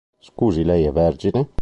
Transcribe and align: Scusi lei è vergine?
Scusi 0.17 0.63
lei 0.63 0.85
è 0.85 0.91
vergine? 0.91 1.49